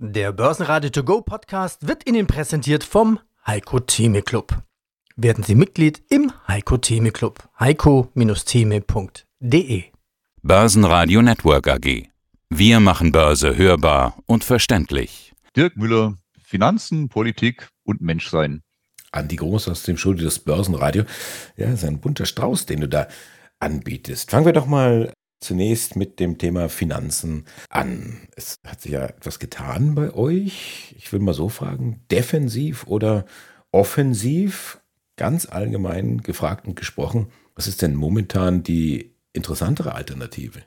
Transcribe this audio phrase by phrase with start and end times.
[0.00, 4.62] Der Börsenradio To Go Podcast wird Ihnen präsentiert vom Heiko Theme Club.
[5.16, 7.48] Werden Sie Mitglied im Heiko Theme Club.
[7.58, 9.84] heiko-theme.de
[10.42, 12.06] Börsenradio Network AG.
[12.48, 15.34] Wir machen Börse hörbar und verständlich.
[15.56, 18.62] Dirk Müller, Finanzen, Politik und Menschsein.
[19.10, 21.02] Andi Groß aus dem Studio des Börsenradio.
[21.56, 23.08] Ja, ist ein bunter Strauß, den du da
[23.58, 24.30] anbietest.
[24.30, 28.18] Fangen wir doch mal zunächst mit dem Thema Finanzen an.
[28.36, 30.94] Es hat sich ja etwas getan bei euch.
[30.98, 33.24] Ich will mal so fragen, defensiv oder
[33.72, 34.80] offensiv?
[35.16, 40.62] Ganz allgemein gefragt und gesprochen, was ist denn momentan die interessantere Alternative?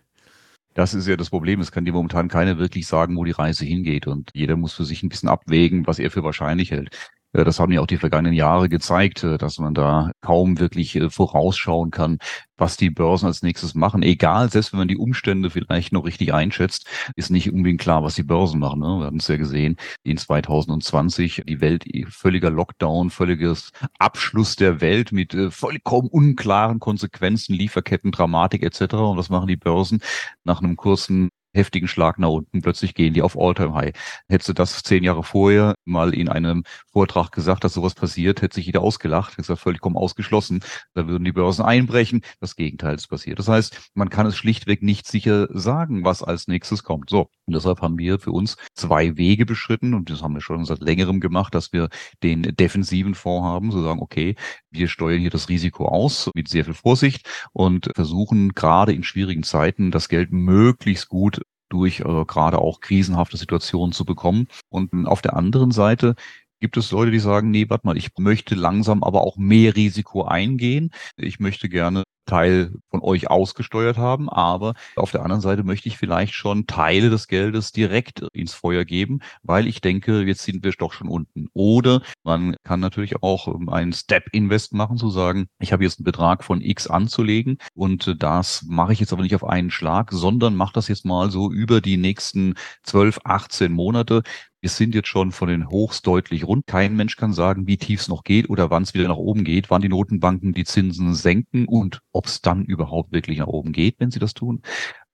[0.73, 1.59] Das ist ja das Problem.
[1.59, 4.07] Es kann dir momentan keiner wirklich sagen, wo die Reise hingeht.
[4.07, 6.97] Und jeder muss für sich ein bisschen abwägen, was er für wahrscheinlich hält.
[7.33, 10.95] Äh, das haben ja auch die vergangenen Jahre gezeigt, äh, dass man da kaum wirklich
[10.95, 12.17] äh, vorausschauen kann,
[12.57, 14.03] was die Börsen als nächstes machen.
[14.03, 18.15] Egal, selbst wenn man die Umstände vielleicht noch richtig einschätzt, ist nicht unbedingt klar, was
[18.15, 18.79] die Börsen machen.
[18.79, 18.99] Ne?
[18.99, 25.11] Wir haben es ja gesehen, in 2020 die Welt völliger Lockdown, völliges Abschluss der Welt
[25.11, 28.93] mit vollkommen unklaren Konsequenzen, Lieferketten, Dramatik etc.
[28.93, 30.01] Und was machen die Börsen
[30.43, 32.61] nach einem kurzen heftigen Schlag nach unten.
[32.61, 33.93] Plötzlich gehen die auf All-Time-High.
[34.27, 38.55] Hättest du das zehn Jahre vorher mal in einem Vortrag gesagt, dass sowas passiert, hätte
[38.55, 40.61] sich jeder ausgelacht, hätte gesagt, völlig ausgeschlossen.
[40.93, 42.21] Da würden die Börsen einbrechen.
[42.39, 43.39] Das Gegenteil ist passiert.
[43.39, 47.09] Das heißt, man kann es schlichtweg nicht sicher sagen, was als nächstes kommt.
[47.09, 47.29] So.
[47.45, 50.79] Und deshalb haben wir für uns zwei Wege beschritten und das haben wir schon seit
[50.79, 51.89] längerem gemacht, dass wir
[52.23, 54.35] den defensiven Fonds haben, so sagen, okay,
[54.69, 59.43] wir steuern hier das Risiko aus mit sehr viel Vorsicht und versuchen gerade in schwierigen
[59.43, 61.40] Zeiten das Geld möglichst gut
[61.71, 64.47] durch äh, gerade auch krisenhafte Situationen zu bekommen.
[64.69, 66.15] Und auf der anderen Seite
[66.59, 70.23] gibt es Leute, die sagen, nee, warte mal, ich möchte langsam aber auch mehr Risiko
[70.25, 70.91] eingehen.
[71.17, 75.97] Ich möchte gerne Teil von euch ausgesteuert haben, aber auf der anderen Seite möchte ich
[75.97, 80.71] vielleicht schon Teile des Geldes direkt ins Feuer geben, weil ich denke, jetzt sind wir
[80.71, 81.47] doch schon unten.
[81.53, 86.05] Oder man kann natürlich auch ähm, einen Step-Invest machen, zu sagen, ich habe jetzt einen
[86.05, 90.55] Betrag von X anzulegen und das mache ich jetzt aber nicht auf einen Schlag, sondern
[90.55, 94.23] mache das jetzt mal so über die nächsten 12, 18 Monate,
[94.61, 96.67] wir sind jetzt schon von den Hochs deutlich rund.
[96.67, 99.43] Kein Mensch kann sagen, wie tief es noch geht oder wann es wieder nach oben
[99.43, 103.71] geht, wann die Notenbanken die Zinsen senken und ob es dann überhaupt wirklich nach oben
[103.71, 104.61] geht, wenn sie das tun.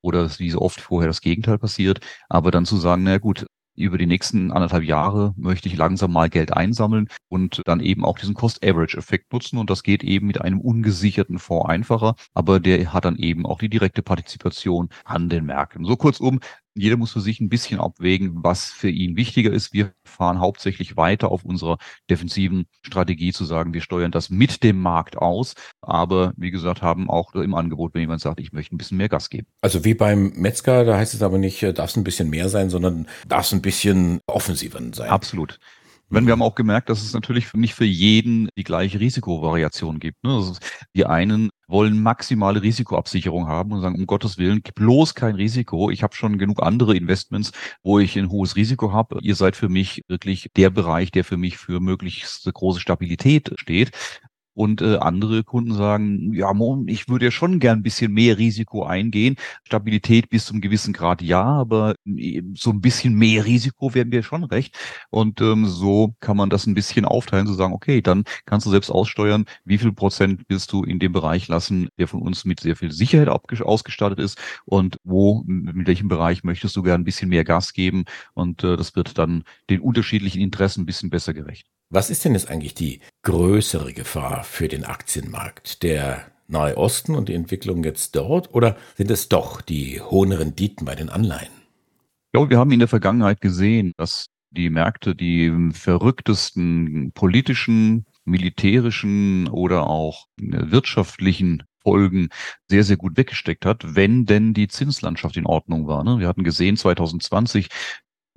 [0.01, 2.01] Oder wie so oft vorher das Gegenteil passiert.
[2.29, 3.45] Aber dann zu sagen, na gut,
[3.77, 8.17] über die nächsten anderthalb Jahre möchte ich langsam mal Geld einsammeln und dann eben auch
[8.17, 9.57] diesen Cost-Average-Effekt nutzen.
[9.59, 13.59] Und das geht eben mit einem ungesicherten Fonds einfacher, aber der hat dann eben auch
[13.59, 15.85] die direkte Partizipation an den Märkten.
[15.85, 16.39] So kurzum,
[16.81, 19.73] jeder muss für sich ein bisschen abwägen, was für ihn wichtiger ist.
[19.73, 21.77] Wir fahren hauptsächlich weiter auf unserer
[22.09, 27.09] defensiven Strategie zu sagen, wir steuern das mit dem Markt aus, aber wie gesagt, haben
[27.09, 29.47] auch im Angebot, wenn jemand sagt, ich möchte ein bisschen mehr Gas geben.
[29.61, 32.49] Also wie beim Metzger, da heißt es aber nicht, äh, darf es ein bisschen mehr
[32.49, 35.09] sein, sondern darf es ein bisschen offensiver sein.
[35.09, 35.59] Absolut.
[36.09, 40.23] Wenn wir haben auch gemerkt, dass es natürlich nicht für jeden die gleiche Risikovariation gibt.
[40.23, 40.35] Ne?
[40.35, 40.55] Also
[40.95, 45.89] die einen wollen maximale Risikoabsicherung haben und sagen, um Gottes Willen, bloß kein Risiko.
[45.89, 47.51] Ich habe schon genug andere Investments,
[47.83, 49.19] wo ich ein hohes Risiko habe.
[49.21, 53.91] Ihr seid für mich wirklich der Bereich, der für mich für möglichst große Stabilität steht.
[54.57, 56.51] Und äh, andere Kunden sagen, ja,
[56.87, 59.35] ich würde ja schon gern ein bisschen mehr Risiko eingehen.
[59.63, 61.93] Stabilität bis zum gewissen Grad ja, aber
[62.55, 64.75] so ein bisschen mehr Risiko wären wir schon recht.
[65.11, 68.71] Und ähm, so kann man das ein bisschen aufteilen, zu sagen, okay, dann kannst du
[68.71, 72.59] selbst aussteuern, wie viel Prozent willst du in dem Bereich lassen, der von uns mit
[72.59, 77.29] sehr viel Sicherheit ausgestattet ist und wo, mit welchem Bereich möchtest du gern ein bisschen
[77.29, 78.05] mehr Gas geben.
[78.33, 81.67] Und äh, das wird dann den unterschiedlichen Interessen ein bisschen besser gerecht.
[81.89, 85.83] Was ist denn jetzt eigentlich die größere Gefahr für den Aktienmarkt?
[85.83, 90.85] Der Nahe Osten und die Entwicklung jetzt dort oder sind es doch die hohen Renditen
[90.85, 91.51] bei den Anleihen?
[92.33, 99.87] Glaube, wir haben in der Vergangenheit gesehen, dass die Märkte die verrücktesten politischen, militärischen oder
[99.87, 102.27] auch wirtschaftlichen Folgen
[102.69, 106.03] sehr, sehr gut weggesteckt hat, wenn denn die Zinslandschaft in Ordnung war.
[106.03, 106.19] Ne?
[106.19, 107.69] Wir hatten gesehen, 2020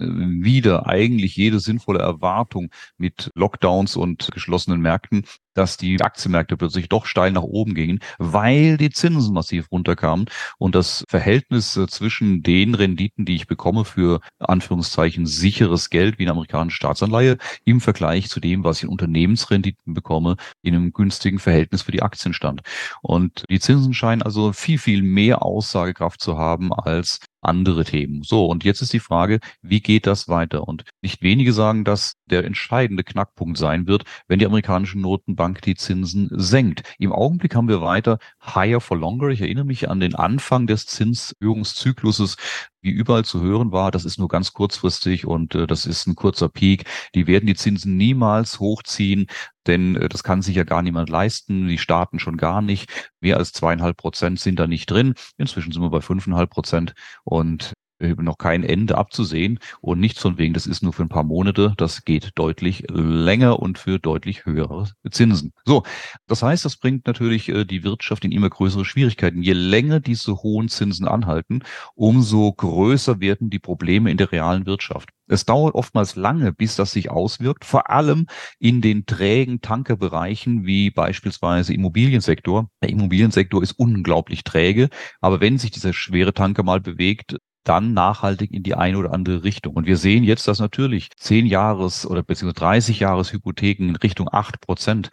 [0.00, 5.24] wieder eigentlich jede sinnvolle Erwartung mit Lockdowns und geschlossenen Märkten
[5.54, 10.26] dass die Aktienmärkte plötzlich doch steil nach oben gingen, weil die Zinsen massiv runterkamen
[10.58, 16.24] und das Verhältnis äh, zwischen den Renditen, die ich bekomme für Anführungszeichen sicheres Geld wie
[16.24, 21.38] eine amerikanische Staatsanleihe im Vergleich zu dem, was ich in Unternehmensrenditen bekomme, in einem günstigen
[21.38, 22.62] Verhältnis für die Aktien stand.
[23.02, 28.22] Und die Zinsen scheinen also viel, viel mehr Aussagekraft zu haben als andere Themen.
[28.22, 30.66] So, und jetzt ist die Frage, wie geht das weiter?
[30.68, 35.62] Und nicht wenige sagen, dass der entscheidende Knackpunkt sein wird, wenn die amerikanischen Notenbanken Bank
[35.62, 36.82] die Zinsen senkt.
[36.98, 39.28] Im Augenblick haben wir weiter higher for longer.
[39.28, 42.36] Ich erinnere mich an den Anfang des Zinserhöhungszykluses
[42.82, 46.14] wie überall zu hören war, das ist nur ganz kurzfristig und äh, das ist ein
[46.14, 46.84] kurzer Peak.
[47.14, 49.28] Die werden die Zinsen niemals hochziehen,
[49.66, 53.10] denn äh, das kann sich ja gar niemand leisten, die Staaten schon gar nicht.
[53.20, 55.14] Mehr als zweieinhalb Prozent sind da nicht drin.
[55.38, 56.92] Inzwischen sind wir bei fünfeinhalb Prozent
[57.24, 61.24] und noch kein Ende abzusehen und nichts von wegen, das ist nur für ein paar
[61.24, 65.52] Monate, das geht deutlich länger und für deutlich höhere Zinsen.
[65.64, 65.82] So,
[66.26, 69.42] das heißt, das bringt natürlich äh, die Wirtschaft in immer größere Schwierigkeiten.
[69.42, 71.62] Je länger diese hohen Zinsen anhalten,
[71.94, 75.10] umso größer werden die Probleme in der realen Wirtschaft.
[75.30, 78.26] Es dauert oftmals lange, bis das sich auswirkt, vor allem
[78.58, 82.68] in den trägen Tankerbereichen wie beispielsweise Immobiliensektor.
[82.82, 84.88] Der Immobiliensektor ist unglaublich träge,
[85.20, 89.44] aber wenn sich dieser schwere Tanker mal bewegt, dann nachhaltig in die eine oder andere
[89.44, 89.74] Richtung.
[89.74, 94.28] Und wir sehen jetzt, dass natürlich zehn Jahres oder beziehungsweise 30 Jahres Hypotheken in Richtung
[94.32, 95.10] acht Prozent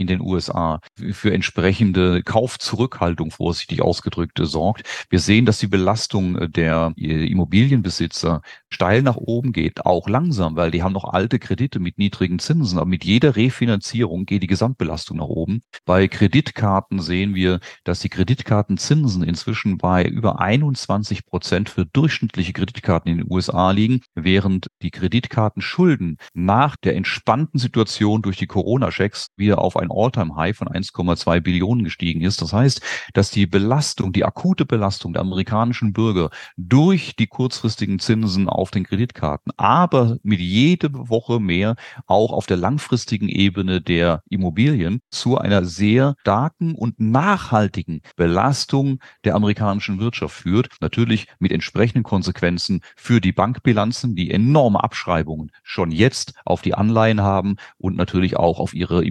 [0.00, 0.80] in den USA
[1.12, 4.82] für entsprechende Kaufzurückhaltung vorsichtig ausgedrückt sorgt.
[5.10, 8.40] Wir sehen, dass die Belastung der Immobilienbesitzer
[8.72, 12.78] steil nach oben geht, auch langsam, weil die haben noch alte Kredite mit niedrigen Zinsen.
[12.78, 15.60] Aber mit jeder Refinanzierung geht die Gesamtbelastung nach oben.
[15.84, 23.10] Bei Kreditkarten sehen wir, dass die Kreditkartenzinsen inzwischen bei über 21 Prozent für durchschnittliche Kreditkarten
[23.10, 29.58] in den USA liegen, während die Kreditkartenschulden nach der entspannten Situation durch die Corona-Schecks wieder
[29.58, 32.42] auf ein All-Time-High von 1,2 Billionen gestiegen ist.
[32.42, 32.80] Das heißt,
[33.14, 38.84] dass die Belastung, die akute Belastung der amerikanischen Bürger durch die kurzfristigen Zinsen auf den
[38.84, 41.76] Kreditkarten, aber mit jede Woche mehr
[42.06, 49.34] auch auf der langfristigen Ebene der Immobilien zu einer sehr starken und nachhaltigen Belastung der
[49.34, 50.68] amerikanischen Wirtschaft führt.
[50.80, 57.20] Natürlich mit entsprechenden Konsequenzen für die Bankbilanzen, die enorme Abschreibungen schon jetzt auf die Anleihen
[57.20, 59.04] haben und natürlich auch auf ihre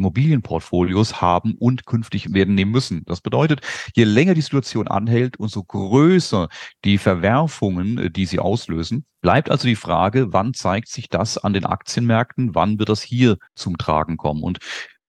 [0.60, 3.04] Immobilienportfolios haben und künftig werden nehmen müssen.
[3.06, 3.62] Das bedeutet,
[3.96, 6.50] je länger die Situation anhält, umso größer
[6.86, 9.06] die Verwerfungen, äh, die sie auslösen.
[9.22, 12.56] Bleibt also die Frage, wann zeigt sich das an den Aktienmärkten?
[12.56, 14.44] Wann wird das hier zum Tragen kommen?
[14.44, 14.60] Und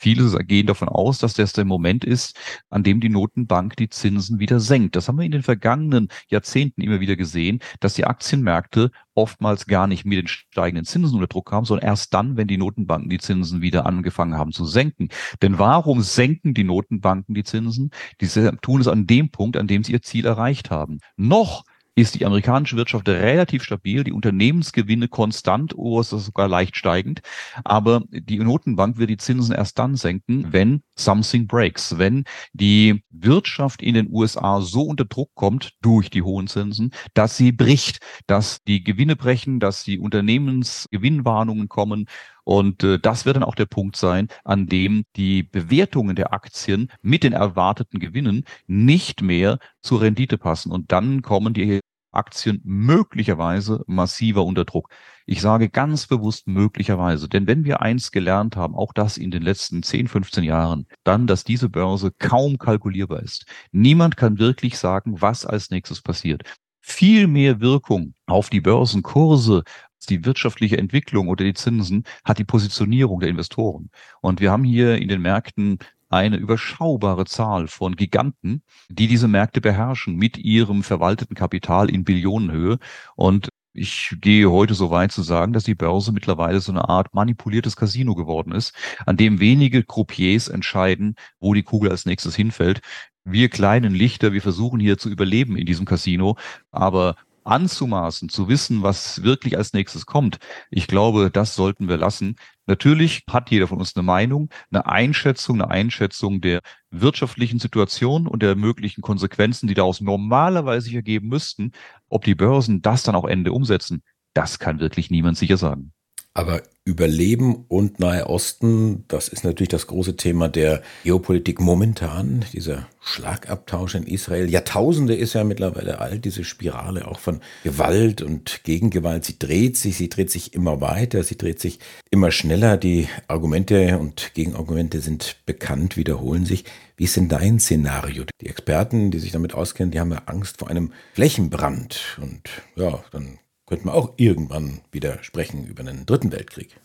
[0.00, 2.35] Viele gehen davon aus, dass das der Moment ist,
[2.70, 4.97] an dem die Notenbank die Zinsen wieder senkt.
[4.97, 9.87] Das haben wir in den vergangenen Jahrzehnten immer wieder gesehen, dass die Aktienmärkte oftmals gar
[9.87, 13.19] nicht mit den steigenden Zinsen unter Druck kamen, sondern erst dann, wenn die Notenbanken die
[13.19, 15.11] Zinsen wieder angefangen haben zu senken.
[15.43, 17.91] Denn warum senken die Notenbanken die Zinsen?
[18.23, 18.29] Die
[18.62, 21.00] tun es an dem Punkt, an dem sie ihr Ziel erreicht haben.
[21.19, 21.64] Noch
[21.94, 27.20] ist die amerikanische Wirtschaft relativ stabil, die Unternehmensgewinne konstant oder ist das sogar leicht steigend.
[27.64, 33.82] Aber die Notenbank wird die Zinsen erst dann senken, wenn something breaks, wenn die Wirtschaft
[33.82, 38.62] in den USA so unter Druck kommt durch die hohen Zinsen, dass sie bricht, dass
[38.62, 42.06] die Gewinne brechen, dass die Unternehmensgewinnwarnungen kommen
[42.50, 46.91] und äh, das wird dann auch der Punkt sein, an dem die Bewertungen der Aktien
[47.00, 50.73] mit den erwarteten Gewinnen nicht mehr zur Rendite passen.
[50.73, 51.79] Und dann kommen die
[52.11, 54.91] Aktien möglicherweise massiver unter Druck.
[55.26, 59.43] Ich sage ganz bewusst möglicherweise, denn wenn wir eins gelernt haben, auch das in den
[59.43, 63.44] letzten 10, 15 Jahren, dann, dass diese Börse kaum kalkulierbar ist.
[63.70, 66.43] Niemand kann wirklich sagen, was als nächstes passiert.
[66.81, 69.62] Viel mehr Wirkung auf die Börsenkurse,
[70.06, 73.91] die wirtschaftliche Entwicklung oder die Zinsen hat die Positionierung der Investoren.
[74.20, 79.61] Und wir haben hier in den Märkten eine überschaubare Zahl von Giganten, die diese Märkte
[79.61, 82.79] beherrschen mit ihrem verwalteten Kapital in Billionenhöhe.
[83.14, 87.14] Und ich gehe heute so weit zu sagen, dass die Börse mittlerweile so eine Art
[87.14, 88.74] manipuliertes Casino geworden ist,
[89.06, 92.81] an dem wenige Croupiers entscheiden, wo die Kugel als nächstes hinfällt.
[93.24, 96.36] Wir kleinen Lichter, wir versuchen hier zu überleben in diesem Casino,
[96.72, 100.39] aber anzumaßen, zu wissen, was wirklich als nächstes kommt,
[100.70, 102.37] ich glaube, das sollten wir lassen.
[102.67, 108.43] Natürlich hat jeder von uns eine Meinung, eine Einschätzung, eine Einschätzung der wirtschaftlichen Situation und
[108.43, 111.73] der möglichen Konsequenzen, die daraus normalerweise sich ergeben müssten.
[112.09, 114.03] Ob die Börsen das dann auch Ende umsetzen,
[114.35, 115.93] das kann wirklich niemand sicher sagen.
[116.32, 122.89] Aber Überleben und Nahe Osten, das ist natürlich das große Thema der Geopolitik momentan, dieser
[123.01, 124.49] Schlagabtausch in Israel.
[124.49, 129.25] Jahrtausende ist ja mittlerweile alt, diese Spirale auch von Gewalt und Gegengewalt.
[129.25, 132.77] Sie dreht sich, sie dreht sich immer weiter, sie dreht sich immer schneller.
[132.77, 136.65] Die Argumente und Gegenargumente sind bekannt, wiederholen sich.
[136.96, 138.25] Wie ist denn dein Szenario?
[138.41, 142.19] Die Experten, die sich damit auskennen, die haben ja Angst vor einem Flächenbrand.
[142.20, 142.43] Und
[142.77, 143.39] ja, dann
[143.70, 146.81] könnte man auch irgendwann wieder sprechen über einen dritten Weltkrieg.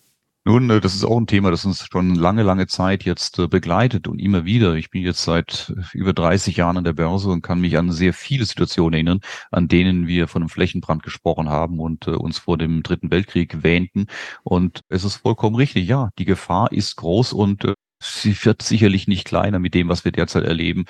[0.47, 3.47] Nun, äh, das ist auch ein Thema, das uns schon lange, lange Zeit jetzt äh,
[3.47, 4.75] begleitet und immer wieder.
[4.75, 7.91] Ich bin jetzt seit äh, über 30 Jahren an der Börse und kann mich an
[7.91, 12.59] sehr viele Situationen erinnern, an denen wir von einem Flächenbrand gesprochen haben und uns vor
[12.59, 14.05] dem Dritten Weltkrieg wähnten.
[14.43, 15.87] Und es ist vollkommen richtig.
[15.87, 20.11] Ja, die Gefahr ist groß und sie wird sicherlich nicht kleiner mit dem, was wir
[20.11, 20.85] derzeit erleben.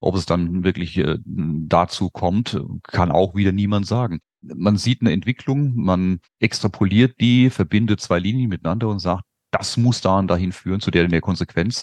[0.00, 4.20] Ob es dann wirklich dazu kommt, kann auch wieder niemand sagen
[4.54, 10.00] man sieht eine Entwicklung, man extrapoliert die, verbindet zwei Linien miteinander und sagt, das muss
[10.00, 11.82] da und dahin führen, zu der, der Konsequenz.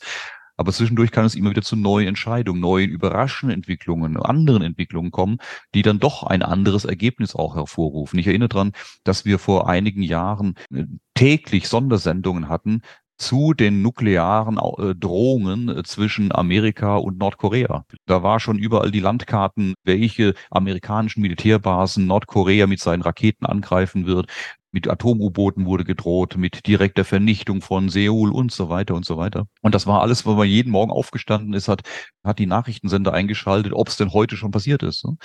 [0.56, 5.38] Aber zwischendurch kann es immer wieder zu neuen Entscheidungen, neuen überraschenden Entwicklungen, anderen Entwicklungen kommen,
[5.74, 8.20] die dann doch ein anderes Ergebnis auch hervorrufen.
[8.20, 8.72] Ich erinnere daran,
[9.04, 12.82] dass wir vor einigen Jahren äh, täglich Sondersendungen hatten
[13.18, 17.86] zu den nuklearen äh, Drohungen äh, zwischen Amerika und Nordkorea.
[18.06, 24.28] Da war schon überall die Landkarten, welche amerikanischen Militärbasen Nordkorea mit seinen Raketen angreifen wird,
[24.74, 29.46] mit Atom-U-Booten wurde gedroht, mit direkter Vernichtung von Seoul und so weiter und so weiter.
[29.62, 31.84] Und das war alles, wo man jeden Morgen aufgestanden ist, hat,
[32.24, 35.06] hat die Nachrichtensender eingeschaltet, ob es denn heute schon passiert ist.
[35.06, 35.16] Ne?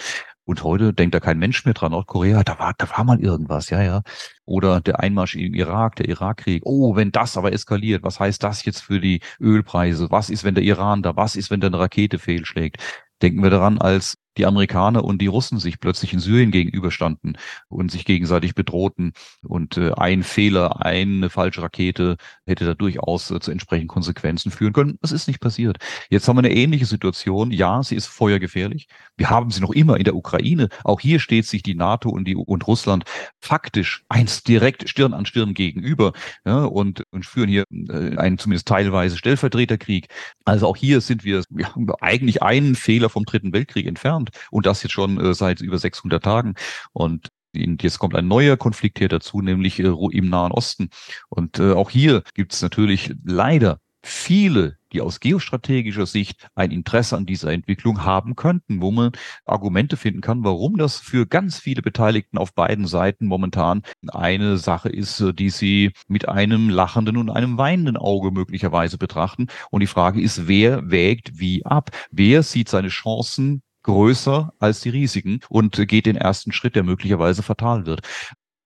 [0.45, 1.93] Und heute denkt da kein Mensch mehr dran.
[1.93, 4.03] Nordkorea, da war, da war mal irgendwas, ja, ja.
[4.45, 6.63] Oder der Einmarsch im Irak, der Irakkrieg.
[6.65, 10.11] Oh, wenn das aber eskaliert, was heißt das jetzt für die Ölpreise?
[10.11, 12.77] Was ist, wenn der Iran da, was ist, wenn da eine Rakete fehlschlägt?
[13.23, 17.37] Denken wir daran, als die Amerikaner und die Russen sich plötzlich in Syrien gegenüberstanden
[17.69, 19.13] und sich gegenseitig bedrohten.
[19.43, 22.17] Und äh, ein Fehler, eine falsche Rakete
[22.47, 24.99] hätte da durchaus äh, zu entsprechenden Konsequenzen führen können.
[25.03, 25.79] Das ist nicht passiert.
[26.09, 27.51] Jetzt haben wir eine ähnliche Situation.
[27.51, 28.87] Ja, sie ist feuergefährlich.
[29.17, 30.69] Wir haben sie noch immer in der Ukraine.
[30.85, 33.05] Auch hier steht sich die NATO und, die, und Russland
[33.41, 36.13] faktisch eins direkt Stirn an Stirn gegenüber
[36.47, 40.09] ja, und, und führen hier äh, einen zumindest teilweise Stellvertreterkrieg.
[40.45, 44.83] Also auch hier sind wir ja, eigentlich einen Fehler vom Dritten Weltkrieg entfernt und das
[44.83, 46.55] jetzt schon äh, seit über 600 Tagen.
[46.93, 50.91] Und Jetzt kommt ein neuer Konflikt hier dazu, nämlich äh, im Nahen Osten.
[51.31, 57.17] Und äh, auch hier gibt es natürlich leider viele, die aus geostrategischer Sicht ein Interesse
[57.17, 59.13] an dieser Entwicklung haben könnten, wo man
[59.45, 64.89] Argumente finden kann, warum das für ganz viele Beteiligten auf beiden Seiten momentan eine Sache
[64.89, 69.49] ist, äh, die sie mit einem lachenden und einem weinenden Auge möglicherweise betrachten.
[69.71, 71.91] Und die Frage ist, wer wägt wie ab?
[72.11, 77.43] Wer sieht seine Chancen größer als die Risiken und geht den ersten Schritt, der möglicherweise
[77.43, 78.03] fatal wird.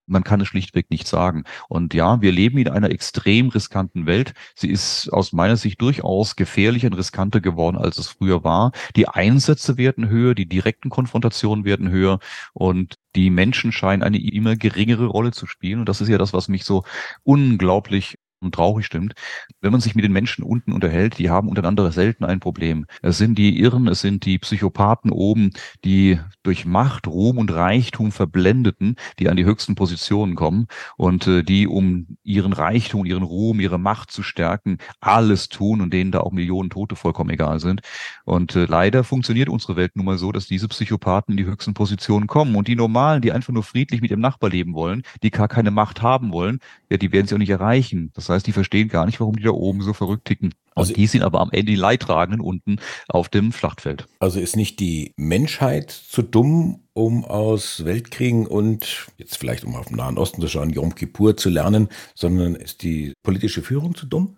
[0.06, 1.44] Man kann es schlichtweg nicht sagen.
[1.68, 4.34] Und ja, wir leben in einer extrem riskanten Welt.
[4.56, 8.72] Sie ist aus meiner Sicht durchaus gefährlicher und riskanter geworden, als es früher war.
[8.96, 12.18] Die Einsätze werden höher, die direkten Konfrontationen werden höher
[12.52, 15.78] und die Menschen scheinen eine immer geringere Rolle zu spielen.
[15.78, 16.82] Und das ist ja das, was mich so
[17.22, 19.14] unglaublich und traurig stimmt.
[19.60, 22.86] Wenn man sich mit den Menschen unten unterhält, die haben untereinander selten ein Problem.
[23.02, 25.50] Es sind die Irren, es sind die Psychopathen oben,
[25.84, 31.42] die durch Macht, Ruhm und Reichtum verblendeten, die an die höchsten Positionen kommen und äh,
[31.42, 36.20] die, um ihren Reichtum, ihren Ruhm, ihre Macht zu stärken, alles tun und denen da
[36.20, 37.82] auch Millionen Tote vollkommen egal sind.
[38.24, 41.74] Und äh, leider funktioniert unsere Welt nun mal so, dass diese Psychopathen in die höchsten
[41.74, 45.30] Positionen kommen und die Normalen, die einfach nur friedlich mit dem Nachbar leben wollen, die
[45.30, 46.58] gar keine Macht haben wollen,
[46.90, 48.10] ja, die werden sie auch nicht erreichen.
[48.14, 50.54] Das heißt, die verstehen gar nicht, warum die da oben so verrückt ticken.
[50.74, 52.76] Also die sind aber am Ende die Leidtragenden unten
[53.08, 54.06] auf dem Schlachtfeld.
[54.20, 59.86] Also ist nicht die Menschheit zu dumm, um aus Weltkriegen und jetzt vielleicht um auf
[59.86, 64.06] den Nahen Osten zu schauen, Yom Kippur zu lernen, sondern ist die politische Führung zu
[64.06, 64.36] dumm?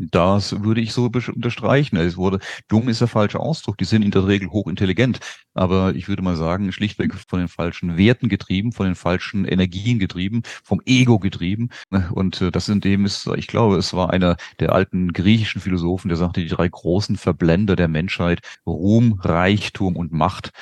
[0.00, 1.96] Das würde ich so unterstreichen.
[1.96, 2.38] Es wurde,
[2.68, 3.78] dumm ist der falsche Ausdruck.
[3.78, 5.18] Die sind in der Regel hochintelligent.
[5.54, 9.98] Aber ich würde mal sagen, schlichtweg von den falschen Werten getrieben, von den falschen Energien
[9.98, 11.70] getrieben, vom Ego getrieben.
[12.12, 16.08] Und äh, das in dem ist, ich glaube, es war einer der alten griechischen Philosophen,
[16.08, 20.52] der sagte, die drei großen Verblender der Menschheit, Ruhm, Reichtum und Macht.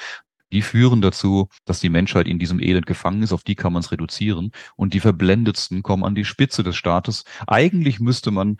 [0.50, 3.32] Die führen dazu, dass die Menschheit in diesem Elend gefangen ist.
[3.32, 4.52] Auf die kann man es reduzieren.
[4.76, 7.24] Und die Verblendetsten kommen an die Spitze des Staates.
[7.46, 8.56] Eigentlich müsste man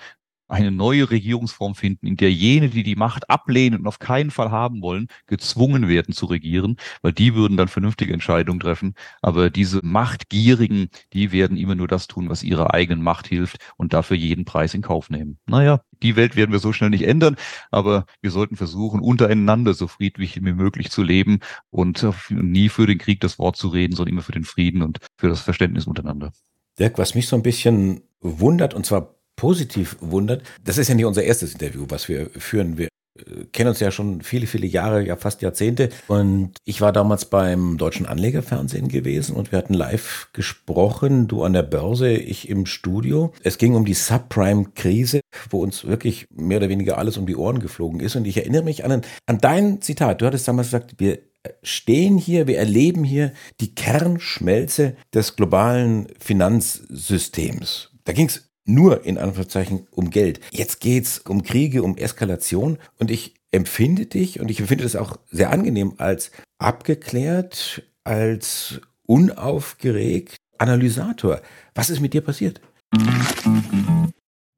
[0.49, 4.51] eine neue Regierungsform finden, in der jene, die die Macht ablehnen und auf keinen Fall
[4.51, 8.95] haben wollen, gezwungen werden zu regieren, weil die würden dann vernünftige Entscheidungen treffen.
[9.23, 13.93] Aber diese Machtgierigen, die werden immer nur das tun, was ihrer eigenen Macht hilft und
[13.93, 15.39] dafür jeden Preis in Kauf nehmen.
[15.47, 17.37] Naja, die Welt werden wir so schnell nicht ändern,
[17.71, 22.99] aber wir sollten versuchen, untereinander so friedlich wie möglich zu leben und nie für den
[22.99, 26.33] Krieg das Wort zu reden, sondern immer für den Frieden und für das Verständnis untereinander.
[26.79, 30.43] Dirk, was mich so ein bisschen wundert, und zwar positiv wundert.
[30.65, 32.79] Das ist ja nicht unser erstes Interview, was wir führen.
[32.79, 32.89] Wir
[33.19, 35.91] äh, kennen uns ja schon viele, viele Jahre, ja fast Jahrzehnte.
[36.09, 41.53] Und ich war damals beim Deutschen Anlegerfernsehen gewesen und wir hatten live gesprochen, du an
[41.53, 43.33] der Börse, ich im Studio.
[43.43, 47.61] Es ging um die Subprime-Krise, wo uns wirklich mehr oder weniger alles um die Ohren
[47.61, 48.17] geflogen ist.
[48.17, 50.21] Und ich erinnere mich an, an dein Zitat.
[50.21, 51.19] Du hattest damals gesagt, wir
[51.63, 57.91] stehen hier, wir erleben hier die Kernschmelze des globalen Finanzsystems.
[58.05, 60.41] Da ging es nur in Anführungszeichen um Geld.
[60.51, 65.19] Jetzt geht's um Kriege, um Eskalation und ich empfinde dich und ich empfinde das auch
[65.31, 71.41] sehr angenehm als abgeklärt, als unaufgeregt Analysator.
[71.75, 72.61] Was ist mit dir passiert?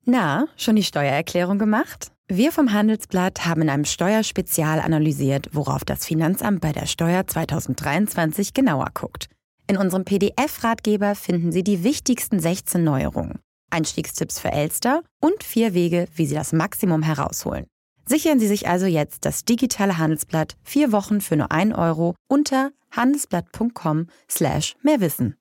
[0.04, 2.10] Na, schon die Steuererklärung gemacht?
[2.28, 8.52] Wir vom Handelsblatt haben in einem Steuerspezial analysiert, worauf das Finanzamt bei der Steuer 2023
[8.52, 9.28] genauer guckt.
[9.66, 13.38] In unserem PDF-Ratgeber finden Sie die wichtigsten 16 Neuerungen,
[13.70, 17.66] Einstiegstipps für Elster und vier Wege, wie Sie das Maximum herausholen.
[18.06, 22.70] Sichern Sie sich also jetzt das digitale Handelsblatt vier Wochen für nur 1 Euro unter
[22.90, 25.36] handelsblatt.com slash mehrwissen.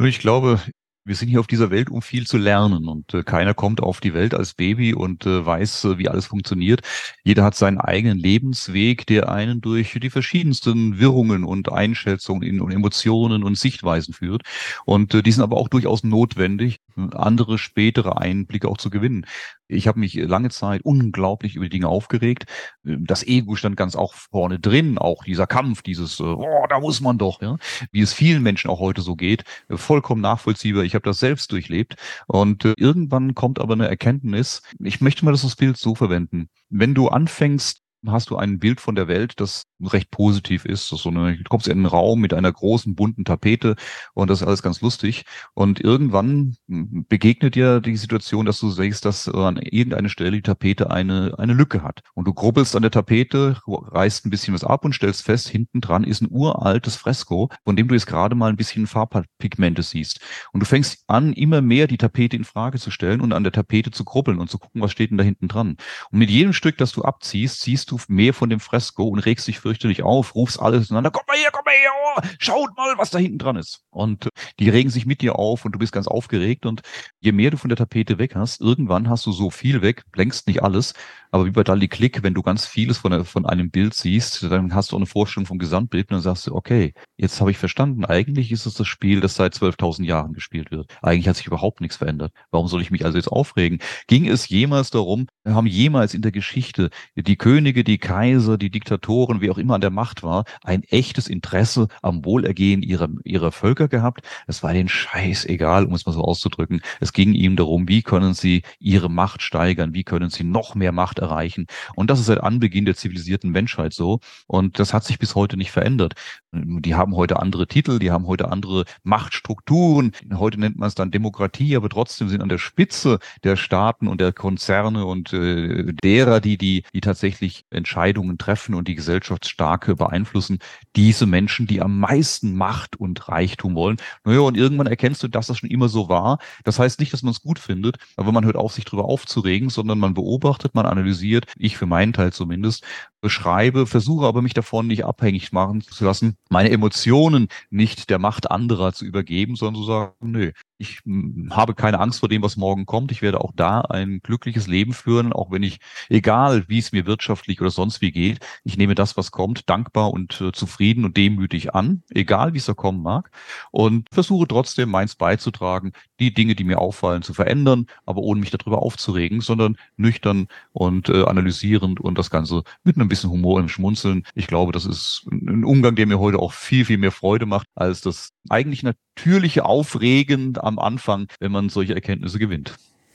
[0.00, 0.60] Ich glaube,
[1.08, 4.00] wir sind hier auf dieser Welt, um viel zu lernen und äh, keiner kommt auf
[4.00, 6.82] die Welt als Baby und äh, weiß, äh, wie alles funktioniert.
[7.24, 13.42] Jeder hat seinen eigenen Lebensweg, der einen durch die verschiedensten Wirrungen und Einschätzungen und Emotionen
[13.42, 14.42] und Sichtweisen führt.
[14.84, 16.78] Und äh, die sind aber auch durchaus notwendig,
[17.12, 19.26] andere spätere Einblicke auch zu gewinnen.
[19.66, 22.46] Ich habe mich lange Zeit unglaublich über die Dinge aufgeregt.
[22.82, 27.00] Das Ego stand ganz auch vorne drin, auch dieser Kampf, dieses, äh, oh, da muss
[27.00, 27.56] man doch, ja,
[27.92, 30.84] wie es vielen Menschen auch heute so geht, vollkommen nachvollziehbar.
[30.84, 34.62] Ich habe das selbst durchlebt und äh, irgendwann kommt aber eine Erkenntnis.
[34.80, 36.48] Ich möchte mal das Bild so verwenden.
[36.70, 40.88] Wenn du anfängst, hast du ein Bild von der Welt, das recht positiv ist.
[40.88, 43.76] So eine, du kommst in einen Raum mit einer großen bunten Tapete
[44.14, 45.24] und das ist alles ganz lustig.
[45.54, 50.90] Und irgendwann begegnet dir die Situation, dass du siehst, dass an irgendeiner Stelle die Tapete
[50.90, 52.02] eine, eine Lücke hat.
[52.14, 55.80] Und du grubbelst an der Tapete, reißt ein bisschen was ab und stellst fest, hinten
[55.80, 60.20] dran ist ein uraltes Fresko, von dem du jetzt gerade mal ein bisschen Farbpigmente siehst.
[60.52, 63.52] Und du fängst an, immer mehr die Tapete in Frage zu stellen und an der
[63.52, 65.76] Tapete zu grubbeln und zu gucken, was steht denn da hinten dran.
[66.10, 69.46] Und mit jedem Stück, das du abziehst, siehst du mehr von dem Fresko und regst
[69.48, 72.96] dich fürchterlich auf, rufst alles auseinander, komm mal hier, komm mal hier, oh, schaut mal,
[72.98, 73.82] was da hinten dran ist.
[73.90, 76.82] Und äh, die regen sich mit dir auf und du bist ganz aufgeregt und
[77.20, 80.46] je mehr du von der Tapete weg hast, irgendwann hast du so viel weg, längst
[80.46, 80.94] nicht alles,
[81.30, 84.74] aber wie bei Dalli Klick, wenn du ganz vieles von, von einem Bild siehst, dann
[84.74, 87.58] hast du auch eine Vorstellung vom Gesamtbild und dann sagst du, okay, jetzt habe ich
[87.58, 90.90] verstanden, eigentlich ist es das Spiel, das seit 12.000 Jahren gespielt wird.
[91.02, 92.32] Eigentlich hat sich überhaupt nichts verändert.
[92.50, 93.78] Warum soll ich mich also jetzt aufregen?
[94.06, 99.40] Ging es jemals darum, haben jemals in der Geschichte die Könige, die Kaiser, die Diktatoren,
[99.40, 103.88] wie auch immer an der Macht war, ein echtes Interesse am Wohlergehen ihrer, ihrer Völker
[103.88, 104.22] gehabt?
[104.46, 106.80] Es war den Scheiß egal, um es mal so auszudrücken.
[107.00, 109.94] Es ging ihm darum, wie können sie ihre Macht steigern?
[109.94, 111.66] Wie können sie noch mehr Macht Macht erreichen.
[111.94, 114.20] Und das ist seit Anbeginn der zivilisierten Menschheit so.
[114.46, 116.14] Und das hat sich bis heute nicht verändert.
[116.52, 120.12] Die haben heute andere Titel, die haben heute andere Machtstrukturen.
[120.34, 124.20] Heute nennt man es dann Demokratie, aber trotzdem sind an der Spitze der Staaten und
[124.20, 130.58] der Konzerne und äh, derer, die, die, die tatsächlich Entscheidungen treffen und die Gesellschaftsstarke beeinflussen,
[130.96, 133.98] diese Menschen, die am meisten Macht und Reichtum wollen.
[134.24, 136.38] Naja, und irgendwann erkennst du, dass das schon immer so war.
[136.64, 139.68] Das heißt nicht, dass man es gut findet, aber man hört auf, sich darüber aufzuregen,
[139.68, 142.84] sondern man beobachtet, man analysiert analysiert, ich für meinen Teil zumindest,
[143.20, 148.50] beschreibe, versuche aber mich davon nicht abhängig machen zu lassen, meine Emotionen nicht der Macht
[148.50, 152.56] anderer zu übergeben, sondern zu sagen, nö, ich hm, habe keine Angst vor dem, was
[152.56, 153.10] morgen kommt.
[153.10, 157.06] Ich werde auch da ein glückliches Leben führen, auch wenn ich, egal wie es mir
[157.06, 161.16] wirtschaftlich oder sonst wie geht, ich nehme das, was kommt, dankbar und äh, zufrieden und
[161.16, 163.30] demütig an, egal wie es da kommen mag,
[163.72, 168.50] und versuche trotzdem meins beizutragen, die Dinge, die mir auffallen, zu verändern, aber ohne mich
[168.50, 173.68] darüber aufzuregen, sondern nüchtern und äh, analysierend und das Ganze mit einem bisschen Humor im
[173.68, 174.24] Schmunzeln.
[174.34, 177.66] Ich glaube, das ist ein Umgang, der mir heute auch viel, viel mehr Freude macht,
[177.74, 182.74] als das eigentlich natürliche Aufregen am Anfang, wenn man solche Erkenntnisse gewinnt.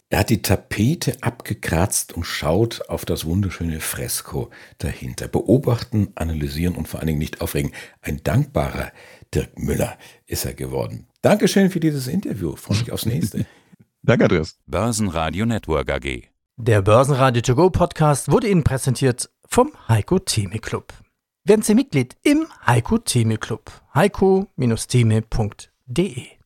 [0.09, 5.27] Er hat die Tapete abgekratzt und schaut auf das wunderschöne Fresko dahinter.
[5.27, 7.71] Beobachten, analysieren und vor allen Dingen nicht aufregen.
[8.01, 8.91] Ein dankbarer
[9.33, 11.07] Dirk Müller ist er geworden.
[11.23, 12.55] Dankeschön für dieses Interview.
[12.55, 13.47] Freue mich aufs nächste.
[14.03, 14.59] Danke, Andreas.
[14.67, 16.27] Börsenradio Network AG.
[16.57, 20.91] Der Börsenradio To Go Podcast wurde Ihnen präsentiert vom Heiko Theme Club.
[21.45, 23.69] Werden Sie Mitglied im Heiko Theme Club.
[23.93, 26.42] heiko-theme.de